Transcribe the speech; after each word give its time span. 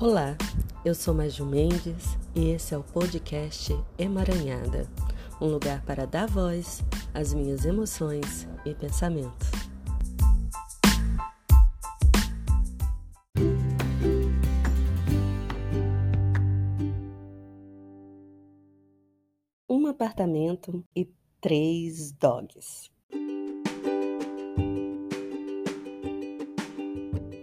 Olá, 0.00 0.36
eu 0.84 0.94
sou 0.94 1.12
Maju 1.12 1.44
Mendes 1.44 2.16
e 2.32 2.50
esse 2.50 2.72
é 2.72 2.78
o 2.78 2.84
podcast 2.84 3.76
Emaranhada, 3.98 4.88
um 5.40 5.46
lugar 5.46 5.84
para 5.84 6.06
dar 6.06 6.28
voz 6.28 6.84
às 7.12 7.34
minhas 7.34 7.64
emoções 7.64 8.46
e 8.64 8.72
pensamentos. 8.76 9.50
Um 19.68 19.88
apartamento 19.88 20.84
e 20.94 21.10
três 21.40 22.12
dogs. 22.12 22.88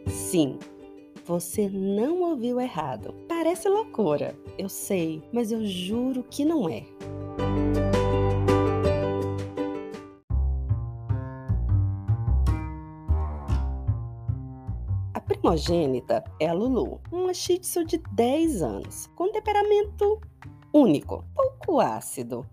Sim, 0.07 0.57
você 1.25 1.67
não 1.67 2.21
ouviu 2.21 2.61
errado. 2.61 3.13
Parece 3.27 3.67
loucura, 3.67 4.35
eu 4.59 4.69
sei, 4.69 5.23
mas 5.33 5.51
eu 5.51 5.65
juro 5.65 6.23
que 6.23 6.45
não 6.45 6.69
é. 6.69 6.83
A 15.15 15.19
primogênita 15.19 16.23
é 16.39 16.47
a 16.47 16.53
Lulu, 16.53 17.01
uma 17.11 17.33
shih 17.33 17.57
tzu 17.57 17.83
de 17.85 17.97
10 18.13 18.61
anos, 18.61 19.07
com 19.15 19.31
temperamento 19.31 20.21
único, 20.71 21.25
pouco 21.33 21.79
ácido, 21.79 22.45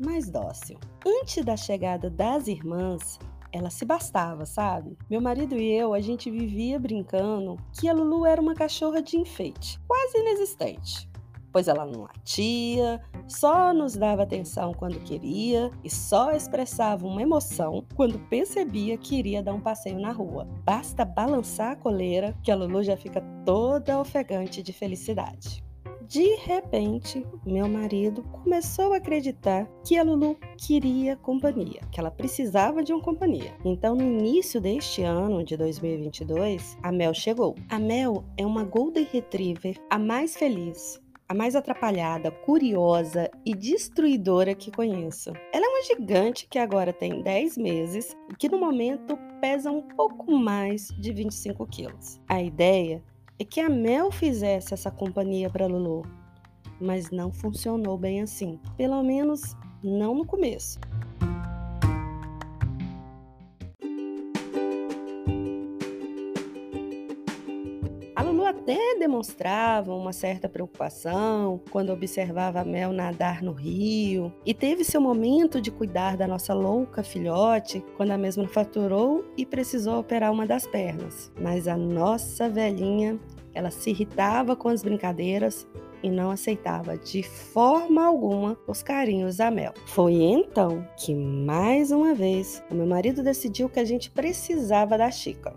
mas 0.00 0.28
dócil. 0.28 0.78
Antes 1.06 1.44
da 1.44 1.56
chegada 1.56 2.10
das 2.10 2.48
irmãs, 2.48 3.20
ela 3.52 3.70
se 3.70 3.84
bastava, 3.84 4.44
sabe? 4.46 4.96
Meu 5.08 5.20
marido 5.20 5.56
e 5.56 5.72
eu, 5.72 5.94
a 5.94 6.00
gente 6.00 6.30
vivia 6.30 6.78
brincando 6.78 7.56
que 7.72 7.88
a 7.88 7.92
Lulu 7.92 8.26
era 8.26 8.40
uma 8.40 8.54
cachorra 8.54 9.02
de 9.02 9.16
enfeite, 9.16 9.78
quase 9.86 10.18
inexistente. 10.18 11.08
Pois 11.52 11.68
ela 11.68 11.86
não 11.86 12.02
latia, 12.02 13.00
só 13.26 13.72
nos 13.72 13.96
dava 13.96 14.24
atenção 14.24 14.74
quando 14.74 15.00
queria 15.00 15.70
e 15.82 15.88
só 15.88 16.32
expressava 16.32 17.06
uma 17.06 17.22
emoção 17.22 17.82
quando 17.94 18.18
percebia 18.28 18.98
que 18.98 19.16
iria 19.16 19.42
dar 19.42 19.54
um 19.54 19.60
passeio 19.60 19.98
na 19.98 20.12
rua. 20.12 20.46
Basta 20.64 21.04
balançar 21.04 21.72
a 21.72 21.76
coleira 21.76 22.36
que 22.42 22.50
a 22.50 22.56
Lulu 22.56 22.82
já 22.82 22.96
fica 22.96 23.22
toda 23.44 23.98
ofegante 23.98 24.62
de 24.62 24.72
felicidade. 24.72 25.65
De 26.08 26.36
repente, 26.36 27.26
meu 27.44 27.66
marido 27.66 28.22
começou 28.22 28.92
a 28.92 28.98
acreditar 28.98 29.68
que 29.84 29.98
a 29.98 30.04
Lulu 30.04 30.36
queria 30.56 31.16
companhia, 31.16 31.80
que 31.90 31.98
ela 31.98 32.12
precisava 32.12 32.84
de 32.84 32.92
uma 32.92 33.02
companhia. 33.02 33.52
Então, 33.64 33.96
no 33.96 34.04
início 34.04 34.60
deste 34.60 35.02
ano 35.02 35.42
de 35.42 35.56
2022, 35.56 36.78
a 36.80 36.92
Mel 36.92 37.12
chegou. 37.12 37.56
A 37.68 37.80
Mel 37.80 38.24
é 38.36 38.46
uma 38.46 38.62
Golden 38.62 39.04
Retriever, 39.10 39.80
a 39.90 39.98
mais 39.98 40.36
feliz, 40.36 41.02
a 41.28 41.34
mais 41.34 41.56
atrapalhada, 41.56 42.30
curiosa 42.30 43.28
e 43.44 43.52
destruidora 43.52 44.54
que 44.54 44.70
conheço. 44.70 45.32
Ela 45.52 45.66
é 45.66 45.68
uma 45.68 45.82
gigante 45.82 46.46
que 46.48 46.60
agora 46.60 46.92
tem 46.92 47.20
10 47.20 47.58
meses 47.58 48.16
e 48.30 48.36
que 48.36 48.48
no 48.48 48.60
momento 48.60 49.18
pesa 49.40 49.72
um 49.72 49.82
pouco 49.82 50.30
mais 50.30 50.86
de 51.00 51.12
25 51.12 51.66
quilos. 51.66 52.20
A 52.28 52.40
ideia 52.40 53.02
é 53.38 53.44
que 53.44 53.60
a 53.60 53.68
Mel 53.68 54.10
fizesse 54.10 54.72
essa 54.72 54.90
companhia 54.90 55.50
para 55.50 55.66
Lulu, 55.66 56.02
mas 56.80 57.10
não 57.10 57.30
funcionou 57.30 57.98
bem 57.98 58.22
assim, 58.22 58.58
pelo 58.76 59.02
menos 59.02 59.54
não 59.82 60.14
no 60.14 60.24
começo. 60.24 60.78
Até 68.66 68.98
demonstrava 68.98 69.94
uma 69.94 70.12
certa 70.12 70.48
preocupação 70.48 71.60
quando 71.70 71.92
observava 71.92 72.60
a 72.60 72.64
Mel 72.64 72.92
nadar 72.92 73.40
no 73.40 73.52
rio 73.52 74.32
e 74.44 74.52
teve 74.52 74.82
seu 74.82 75.00
momento 75.00 75.60
de 75.60 75.70
cuidar 75.70 76.16
da 76.16 76.26
nossa 76.26 76.52
louca 76.52 77.04
filhote 77.04 77.84
quando 77.96 78.10
a 78.10 78.18
mesma 78.18 78.48
faturou 78.48 79.24
e 79.36 79.46
precisou 79.46 80.00
operar 80.00 80.32
uma 80.32 80.44
das 80.44 80.66
pernas. 80.66 81.32
Mas 81.40 81.68
a 81.68 81.76
nossa 81.76 82.48
velhinha, 82.48 83.20
ela 83.54 83.70
se 83.70 83.90
irritava 83.90 84.56
com 84.56 84.68
as 84.68 84.82
brincadeiras 84.82 85.64
e 86.02 86.10
não 86.10 86.32
aceitava 86.32 86.98
de 86.98 87.22
forma 87.22 88.04
alguma 88.04 88.58
os 88.66 88.82
carinhos 88.82 89.36
da 89.36 89.48
Mel. 89.48 89.74
Foi 89.86 90.14
então 90.14 90.84
que, 90.96 91.14
mais 91.14 91.92
uma 91.92 92.14
vez, 92.14 92.64
o 92.68 92.74
meu 92.74 92.86
marido 92.86 93.22
decidiu 93.22 93.68
que 93.68 93.78
a 93.78 93.84
gente 93.84 94.10
precisava 94.10 94.98
da 94.98 95.08
Chica. 95.08 95.54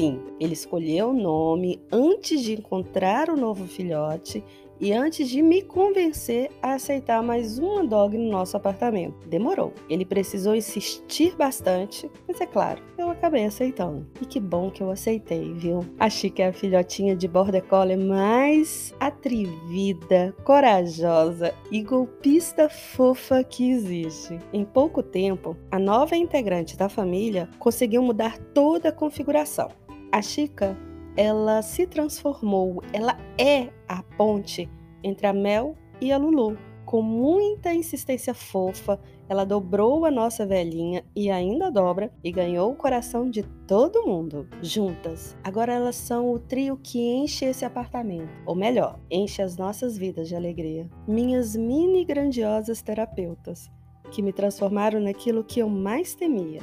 Sim, 0.00 0.18
ele 0.40 0.54
escolheu 0.54 1.10
o 1.10 1.12
nome 1.12 1.78
antes 1.92 2.40
de 2.40 2.54
encontrar 2.54 3.28
o 3.28 3.36
novo 3.36 3.66
filhote 3.66 4.42
e 4.80 4.94
antes 4.94 5.28
de 5.28 5.42
me 5.42 5.60
convencer 5.60 6.50
a 6.62 6.72
aceitar 6.72 7.22
mais 7.22 7.58
uma 7.58 7.86
dog 7.86 8.16
no 8.16 8.30
nosso 8.30 8.56
apartamento. 8.56 9.28
Demorou. 9.28 9.74
Ele 9.90 10.06
precisou 10.06 10.54
insistir 10.54 11.36
bastante, 11.36 12.10
mas 12.26 12.40
é 12.40 12.46
claro, 12.46 12.82
eu 12.96 13.10
acabei 13.10 13.44
aceitando. 13.44 14.06
E 14.22 14.24
que 14.24 14.40
bom 14.40 14.70
que 14.70 14.82
eu 14.82 14.90
aceitei, 14.90 15.52
viu? 15.52 15.80
Achei 15.98 16.30
que 16.30 16.40
é 16.40 16.48
a 16.48 16.52
filhotinha 16.54 17.14
de 17.14 17.28
Border 17.28 17.62
Collie 17.64 17.98
mais 17.98 18.94
atrevida, 18.98 20.34
corajosa 20.44 21.54
e 21.70 21.82
golpista 21.82 22.70
fofa 22.70 23.44
que 23.44 23.70
existe. 23.70 24.38
Em 24.50 24.64
pouco 24.64 25.02
tempo, 25.02 25.54
a 25.70 25.78
nova 25.78 26.16
integrante 26.16 26.74
da 26.74 26.88
família 26.88 27.50
conseguiu 27.58 28.02
mudar 28.02 28.38
toda 28.54 28.88
a 28.88 28.92
configuração. 28.92 29.68
A 30.12 30.20
Chica, 30.20 30.76
ela 31.16 31.62
se 31.62 31.86
transformou, 31.86 32.82
ela 32.92 33.16
é 33.38 33.68
a 33.86 34.02
ponte 34.02 34.68
entre 35.04 35.24
a 35.28 35.32
Mel 35.32 35.76
e 36.00 36.10
a 36.10 36.18
Lulu. 36.18 36.58
Com 36.84 37.00
muita 37.00 37.72
insistência 37.72 38.34
fofa, 38.34 38.98
ela 39.28 39.44
dobrou 39.44 40.04
a 40.04 40.10
nossa 40.10 40.44
velhinha 40.44 41.04
e 41.14 41.30
ainda 41.30 41.70
dobra 41.70 42.12
e 42.24 42.32
ganhou 42.32 42.72
o 42.72 42.76
coração 42.76 43.30
de 43.30 43.44
todo 43.68 44.04
mundo. 44.04 44.48
Juntas, 44.60 45.36
agora 45.44 45.72
elas 45.72 45.94
são 45.94 46.32
o 46.32 46.40
trio 46.40 46.76
que 46.76 46.98
enche 46.98 47.44
esse 47.44 47.64
apartamento, 47.64 48.32
ou 48.44 48.56
melhor, 48.56 48.98
enche 49.08 49.40
as 49.40 49.56
nossas 49.56 49.96
vidas 49.96 50.26
de 50.26 50.34
alegria. 50.34 50.90
Minhas 51.06 51.54
mini 51.54 52.04
grandiosas 52.04 52.82
terapeutas, 52.82 53.70
que 54.10 54.20
me 54.22 54.32
transformaram 54.32 54.98
naquilo 54.98 55.44
que 55.44 55.60
eu 55.60 55.68
mais 55.68 56.16
temia, 56.16 56.62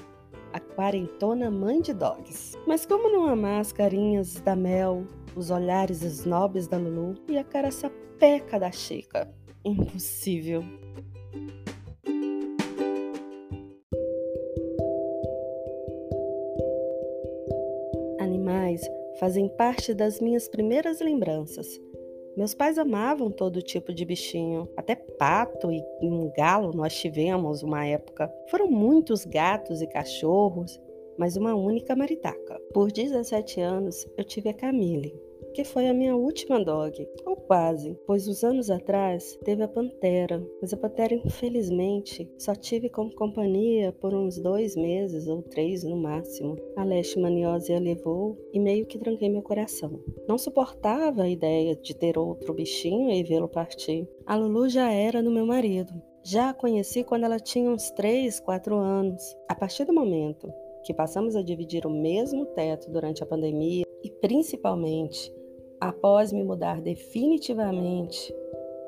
a 0.58 0.60
quarentona 0.60 1.52
mãe 1.52 1.80
de 1.80 1.94
dogs. 1.94 2.58
Mas 2.66 2.84
como 2.84 3.12
não 3.12 3.28
amar 3.28 3.62
as 3.62 3.72
carinhas 3.72 4.40
da 4.42 4.56
Mel, 4.56 5.06
os 5.36 5.52
olhares 5.52 6.02
snobs 6.02 6.68
da 6.68 6.78
Lulu 6.78 7.14
e 7.30 7.38
a 7.38 7.44
cara 7.44 7.70
sapeca 7.70 8.60
da 8.60 8.72
Chica? 8.72 9.32
Impossível. 9.64 10.64
Animais 18.20 18.82
fazem 19.20 19.48
parte 19.50 19.94
das 19.94 20.20
minhas 20.20 20.48
primeiras 20.48 21.00
lembranças. 21.00 21.68
Meus 22.38 22.54
pais 22.54 22.78
amavam 22.78 23.32
todo 23.32 23.64
tipo 23.64 23.92
de 23.92 24.06
bichinho, 24.06 24.70
até 24.78 24.96
pato 24.96 25.72
e 25.72 25.84
um 26.04 26.32
galo 26.38 26.72
nós 26.72 26.94
tivemos 26.96 27.64
uma 27.64 27.84
época. 27.84 28.32
Foram 28.52 28.68
muitos 28.68 29.26
gatos 29.26 29.82
e 29.82 29.88
cachorros, 29.88 30.80
mas 31.18 31.36
uma 31.36 31.56
única 31.56 31.96
maritaca. 31.96 32.60
Por 32.72 32.92
17 32.92 33.60
anos 33.60 34.08
eu 34.16 34.24
tive 34.24 34.50
a 34.50 34.54
Camille, 34.54 35.20
que 35.58 35.64
foi 35.64 35.88
a 35.88 35.94
minha 35.94 36.16
última 36.16 36.64
dog, 36.64 37.10
ou 37.26 37.36
quase, 37.36 37.98
pois 38.06 38.28
uns 38.28 38.44
anos 38.44 38.70
atrás 38.70 39.40
teve 39.44 39.64
a 39.64 39.68
Pantera, 39.68 40.48
mas 40.62 40.72
a 40.72 40.78
Pantera 40.78 41.16
infelizmente 41.16 42.32
só 42.38 42.54
tive 42.54 42.90
como 42.90 43.16
companhia 43.16 43.92
por 43.92 44.14
uns 44.14 44.38
dois 44.38 44.76
meses 44.76 45.28
ou 45.28 45.42
três 45.42 45.84
no 45.84 45.98
máximo. 45.98 46.58
A 46.76 46.84
leishmaniose 46.84 47.74
a 47.74 47.80
levou 47.80 48.38
e 48.54 48.60
meio 48.60 48.86
que 48.86 49.00
tranquei 49.00 49.30
meu 49.30 49.42
coração. 49.42 50.00
Não 50.28 50.38
suportava 50.38 51.24
a 51.24 51.28
ideia 51.28 51.76
de 51.76 51.96
ter 51.96 52.20
outro 52.20 52.54
bichinho 52.54 53.10
e 53.10 53.24
vê-lo 53.24 53.50
partir. 53.50 54.08
A 54.28 54.36
Lulu 54.36 54.70
já 54.70 54.92
era 54.92 55.24
do 55.24 55.32
meu 55.32 55.48
marido. 55.48 55.92
Já 56.24 56.52
a 56.52 56.54
conheci 56.54 57.04
quando 57.04 57.24
ela 57.24 57.40
tinha 57.40 57.72
uns 57.72 57.90
3, 57.90 58.40
4 58.42 58.76
anos. 58.76 59.36
A 59.50 59.56
partir 59.56 59.86
do 59.86 59.94
momento 59.94 60.54
que 60.84 60.94
passamos 60.94 61.36
a 61.36 61.42
dividir 61.42 61.88
o 61.88 61.90
mesmo 61.90 62.46
teto 62.46 62.92
durante 62.92 63.24
a 63.24 63.26
pandemia 63.26 63.88
e 64.04 64.10
principalmente 64.10 65.36
após 65.80 66.32
me 66.32 66.44
mudar 66.44 66.82
definitivamente 66.82 68.34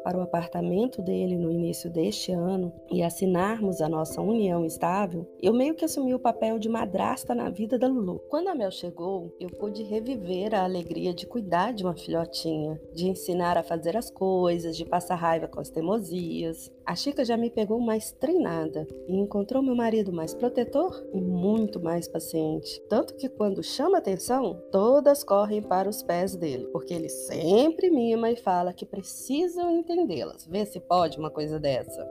para 0.04 0.18
o 0.18 0.22
apartamento 0.22 1.02
dele 1.02 1.38
no 1.38 1.52
início 1.52 1.90
deste 1.90 2.32
ano 2.32 2.74
e 2.92 3.04
assinarmos 3.04 3.82
a 3.82 3.90
nossa 3.90 4.22
união 4.22 4.66
estável, 4.66 5.28
eu 5.42 5.54
meio 5.54 5.76
que 5.76 5.86
assumi 5.86 6.14
o 6.14 6.20
papel 6.20 6.60
de 6.60 6.70
madrasta 6.70 7.36
na 7.36 7.50
vida 7.50 7.78
da 7.78 7.88
Lulu. 7.88 8.20
Quando 8.30 8.48
a 8.48 8.56
Mel 8.56 8.72
chegou, 8.72 9.36
eu 9.40 9.50
pude 9.50 9.84
reviver 9.84 10.54
a 10.54 10.64
alegria 10.64 11.14
de 11.14 11.26
cuidar 11.26 11.74
de 11.74 11.84
uma 11.84 11.96
filhotinha, 11.96 12.80
de 12.94 13.08
ensinar 13.08 13.58
a 13.58 13.64
fazer 13.64 13.98
as 13.98 14.10
coisas, 14.10 14.76
de 14.76 14.86
passar 14.86 15.16
raiva 15.16 15.48
com 15.48 15.60
as 15.60 15.70
teimosias. 15.70 16.72
A 16.86 16.96
Chica 16.96 17.24
já 17.24 17.38
me 17.38 17.50
pegou 17.50 17.80
mais 17.80 18.12
treinada 18.12 18.88
e 19.08 19.16
encontrou 19.16 19.62
meu 19.62 19.76
marido 19.76 20.12
mais 20.12 20.34
protetor 20.34 21.06
e 21.14 21.22
muito 21.22 21.80
mais 21.80 22.08
paciente. 22.08 22.82
Tanto 22.90 23.16
que 23.16 23.30
quando 23.30 23.64
chama 23.64 23.98
atenção, 24.00 24.60
todas 24.72 25.24
correm 25.24 25.62
para 25.62 25.88
os 25.90 26.02
pés 26.02 26.36
dele, 26.36 26.68
porque 26.72 26.94
ele 26.94 27.10
sempre 27.10 27.90
mima 27.90 28.32
e 28.32 28.36
fala 28.36 28.74
que 28.74 28.86
precisam 28.86 29.72
entendê-las. 29.90 30.46
Vê 30.46 30.66
se 30.66 30.80
pode 30.80 31.18
uma 31.18 31.32
coisa 31.32 31.60
dessa. 31.60 32.08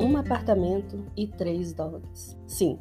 Um 0.00 0.16
apartamento 0.16 1.04
e 1.16 1.26
três 1.26 1.72
dogs. 1.72 2.38
Sim, 2.46 2.78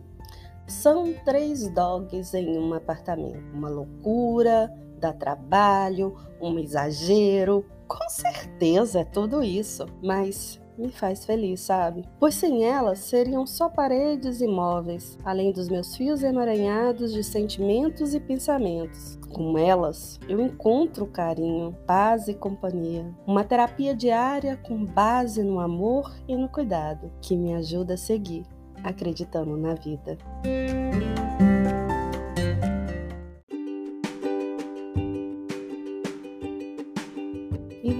são 0.67 1.13
três 1.25 1.67
dogs 1.69 2.33
em 2.33 2.57
um 2.57 2.73
apartamento. 2.73 3.43
Uma 3.53 3.69
loucura, 3.69 4.71
dá 4.99 5.11
trabalho, 5.11 6.15
um 6.39 6.59
exagero. 6.59 7.65
Com 7.87 8.09
certeza 8.09 9.01
é 9.01 9.05
tudo 9.05 9.43
isso, 9.43 9.85
mas 10.01 10.60
me 10.77 10.89
faz 10.89 11.25
feliz, 11.25 11.61
sabe? 11.61 12.03
Pois 12.19 12.35
sem 12.35 12.63
elas 12.63 12.99
seriam 12.99 13.45
só 13.45 13.69
paredes 13.69 14.41
imóveis, 14.41 15.17
além 15.23 15.51
dos 15.51 15.69
meus 15.69 15.95
fios 15.95 16.23
emaranhados 16.23 17.13
de 17.13 17.23
sentimentos 17.23 18.13
e 18.13 18.19
pensamentos. 18.19 19.17
Com 19.31 19.57
elas, 19.57 20.19
eu 20.27 20.41
encontro 20.41 21.05
carinho, 21.05 21.75
paz 21.85 22.27
e 22.27 22.33
companhia. 22.33 23.05
Uma 23.25 23.43
terapia 23.43 23.95
diária 23.95 24.57
com 24.57 24.85
base 24.85 25.43
no 25.43 25.59
amor 25.59 26.13
e 26.27 26.35
no 26.35 26.49
cuidado, 26.49 27.11
que 27.21 27.35
me 27.35 27.53
ajuda 27.53 27.93
a 27.93 27.97
seguir, 27.97 28.45
acreditando 28.83 29.55
na 29.55 29.73
vida. 29.73 30.17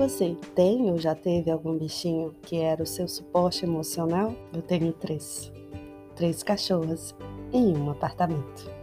Você, 0.02 0.36
tem 0.56 0.90
ou 0.90 0.98
já 0.98 1.14
teve 1.14 1.52
algum 1.52 1.78
bichinho 1.78 2.34
que 2.42 2.58
era 2.58 2.82
o 2.82 2.88
seu 2.88 3.08
suporte 3.08 3.66
emocional? 3.66 4.34
Eu 4.52 4.60
tenho 4.60 4.92
três. 4.94 5.52
Três 6.16 6.42
cachorras 6.42 7.14
em 7.54 7.78
um 7.78 7.92
apartamento. 7.92 8.81